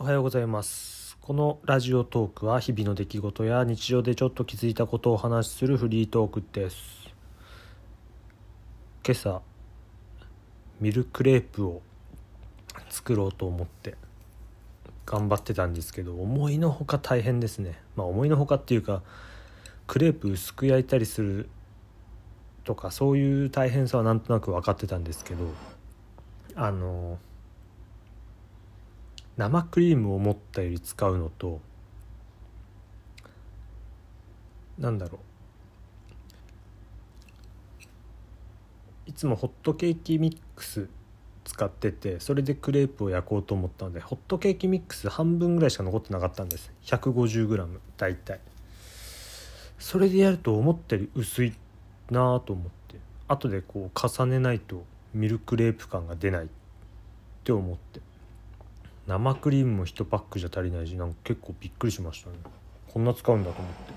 [0.00, 1.18] おはようございます。
[1.20, 6.78] このラジオトークは日々の出来事や日常でちょっと気づいたことをお話しするフリートークです。
[9.04, 9.42] 今朝
[10.80, 11.82] ミルクレープを
[12.88, 13.96] 作ろうと思って
[15.04, 17.80] 頑張ってたんですけど思いのほか大変ですね。
[17.96, 19.02] まあ思いのほかっていうか
[19.88, 21.48] クレープ薄く焼いたりする
[22.62, 25.50] とかそういう大変さはなんとなく分かってたんですけど
[26.54, 27.18] あの
[29.38, 31.60] 生クリームを思ったより使うのと
[34.78, 35.18] なんだろう。
[39.06, 40.88] いつもホットケーキミックス
[41.44, 46.72] 使っててそれでクレープを焼こうと思ったのでホットケーキミックス半分ぐらいしか残ってなかったんです。
[46.84, 48.40] 150g 大体。
[49.78, 51.54] それでやると思ったより薄い
[52.10, 52.96] なあと思って。
[53.28, 54.84] 後でこう重ねないと
[55.14, 56.48] ミルクレープ感が出ないっ
[57.44, 58.07] て思って。
[59.08, 62.36] 生クリームも1パックじゃ足りないしなんか結構びっくりしましたね。
[62.92, 63.92] こんな使うんだと思って。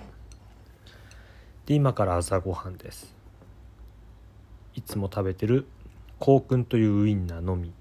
[1.65, 3.13] で今から朝ごはんです。
[4.73, 5.67] いつも食べてる
[6.17, 7.73] コウくんというウインナーのみ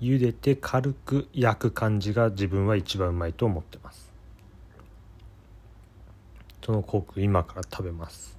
[0.00, 4.10] 茹でて軽く焼く感じが自分は一番うまいと思ってます。
[6.64, 8.38] そのコーク今から食べます。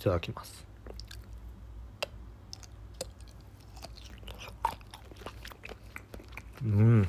[0.00, 0.66] いただきます。
[6.66, 7.08] うん。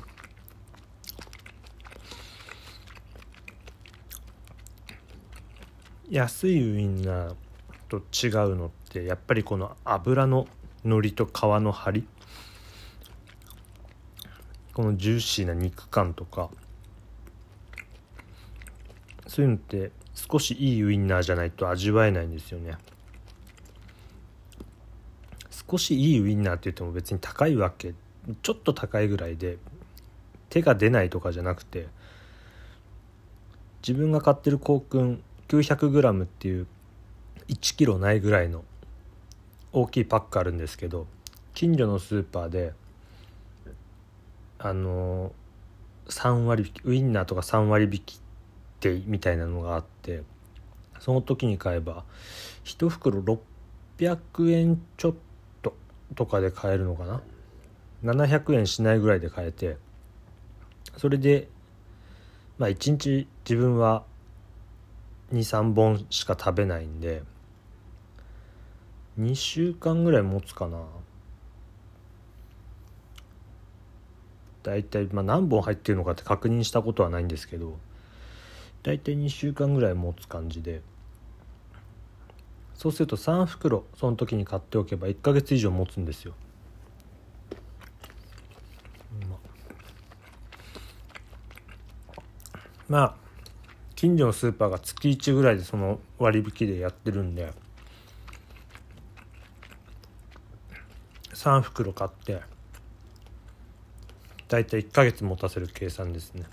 [6.08, 7.34] 安いウインナー
[7.88, 10.46] と違うのってやっぱりこの油の
[10.84, 12.06] のりと皮の張り？
[14.72, 16.50] このジューシーな肉感とか。
[19.26, 22.78] そういうのって少しいいウインナーじゃないと味わえないんですよね。
[25.70, 27.92] 少しいいウインナーって言っても別に高いわけ
[28.42, 29.58] ちょっと高いぐらいで
[30.50, 31.86] 手が出ないとかじゃなくて
[33.86, 36.66] 自分が買ってる香薫 900g っていう
[37.48, 38.64] 1キロないぐらいの
[39.72, 41.06] 大きいパックあるんですけど
[41.54, 42.72] 近所のスーパーで
[44.58, 45.32] あの
[46.08, 48.18] 3割引きウインナーとか3割引きっ
[48.80, 50.22] てみたいなのがあって
[51.00, 52.04] その時に買えば
[52.64, 55.14] 1袋600円ちょっ
[55.62, 55.74] と
[56.14, 57.20] とかで買えるのかな
[58.04, 59.76] 700円しないぐらいで買えて
[60.96, 61.48] それで
[62.58, 64.04] まあ1日自分は
[65.32, 67.22] 23本しか食べないんで
[69.18, 70.82] 2週間ぐらい持つかな。
[74.62, 77.78] 大体まあ何本入ってるのかって確認したことはないんですけど
[78.82, 80.82] 大体2週間ぐらい持つ感じで。
[82.74, 86.34] そうすると3袋その時に買っておけば1ヶ月以上持つんですよ。
[92.88, 93.14] まあ
[93.94, 97.52] 近所のスーパーが月1ぐらいでその割引でやってるんで
[101.34, 102.40] 3袋買って
[104.48, 106.44] 大体1ヶ月持たせる計算ですね。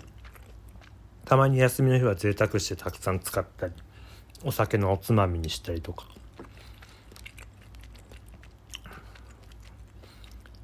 [1.24, 3.72] たまに休みの日は贅沢してたくさん使ったり
[4.44, 6.06] お酒のおつまみにしたりとか。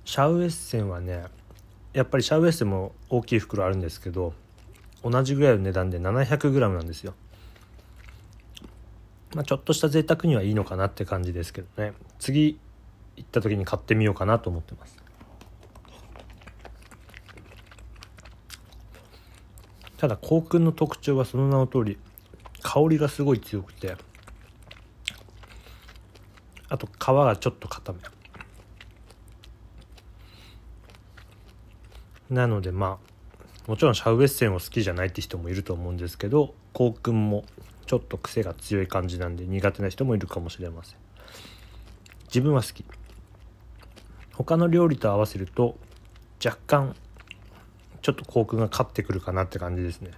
[0.05, 1.25] シャウエッセンはね
[1.95, 4.35] やっぱりシャウエッセンも大きい袋あるんですけど
[5.03, 7.15] 同じぐらいの値段で 700g なんですよ。
[9.35, 11.95] まあちょっとした贅沢にはいいのかなって感じですけどね。
[12.19, 12.59] 次
[13.17, 14.97] 行った時に買ってみようかなと思ってます。
[19.97, 21.99] ただ香薫の特徴はその名の通り
[22.61, 23.97] 香りがすごい強くて
[26.69, 28.01] あと皮がちょっと硬め。
[32.31, 33.12] なのでまあ
[33.67, 37.45] もちろんシャウエッセンを好きじゃないって人もいると思うんですけど香薫も
[37.87, 40.97] ちょっと癖が強い感じなんで苦手な人もいるかもしれません。
[42.27, 42.85] 自分は好き。
[44.35, 45.77] 他の料理と合わせると
[46.45, 46.97] 若干
[48.01, 50.11] ちょっと香薫が勝ってくるかなって感じですね。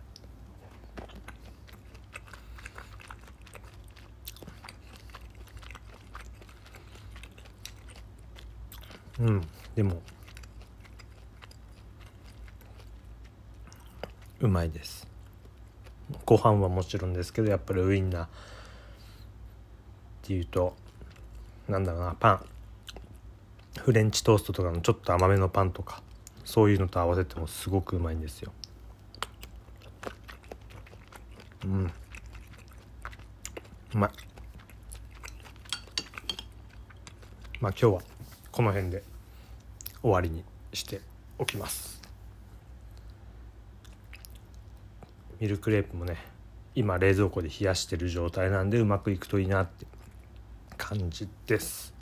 [9.20, 9.40] うん。
[9.75, 10.00] でも
[14.44, 15.08] うまいです。
[16.26, 18.29] ご飯はもちろんですけどやっぱりウインナーっ
[20.20, 20.76] ていうと
[21.67, 22.46] なんだろうなパン。
[23.79, 26.02] フレンチトーストとかのちょっと甘めのパンとか
[26.44, 28.52] そういうのと合わせてもすごくうまいんですよ。
[31.64, 31.90] うん。
[33.94, 34.11] うまい。
[37.61, 38.02] まあ今日は
[38.52, 39.02] この辺で
[40.02, 40.44] 終わりに
[40.75, 41.00] して
[41.38, 42.04] おきます。
[45.44, 46.17] ミルクレープもね
[46.75, 49.85] 今冷蔵庫で冷やしてる状態なんでうまくいくといいなって
[50.79, 51.93] 感じです。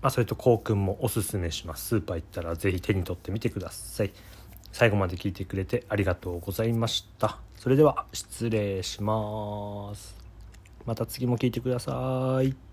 [0.00, 1.88] まあそれとこうくんもおすすめします。
[1.88, 4.12] スーパー行ったら是非手に取ってみてください。
[4.72, 7.38] 最後まで聞いてくれてありがとうございました。
[7.56, 10.16] それでは失礼します。
[10.86, 12.67] また次も聞いてください。